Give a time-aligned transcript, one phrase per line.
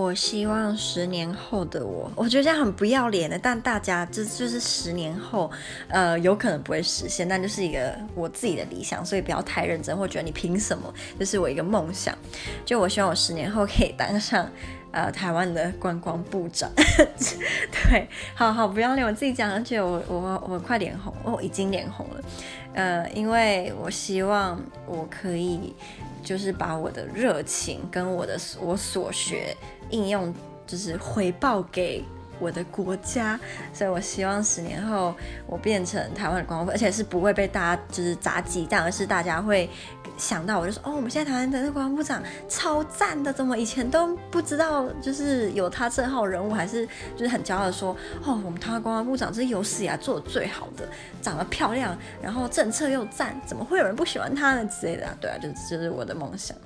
[0.00, 5.50] 我希望十年后的我，我觉得这样很不要脸的，但大家这就是十年后，
[5.88, 10.92] 呃，有可能不会实现，但就是一个我自己的理想，所以不要太认真，或觉得你凭什么？
[11.18, 12.16] 这是我一个梦想，
[12.64, 14.50] 就我希望我十年后可以当上
[14.90, 16.70] 呃台湾的观光部长。
[17.70, 22.22] 对，好好不要脸，我自己讲，而且我我我快脸红，我已经脸红了，
[22.72, 25.74] 呃，因为我希望我可以。
[26.22, 29.56] 就是把我的热情跟我的我所学
[29.90, 30.32] 应用，
[30.66, 32.04] 就是回报给
[32.40, 33.38] 我的国家，
[33.72, 35.14] 所以我希望十年后
[35.46, 39.68] 我变成台湾的光部，而且是不会被大家就是砸鸡蛋，而是大家会
[40.16, 47.94] 想到我就说哦，我们现在台湾的那个观光部长超赞的，怎么以前都不知道，就是有他这号人物，还是就是很骄傲的说
[48.24, 50.88] 哦，我们台湾观光部长这是有史以来做的最好的，
[51.20, 55.14] 长得漂亮，然后政策又赞，怎么会有人不喜欢他呢之类的啊？
[55.20, 56.56] 对啊，就就是我的梦想。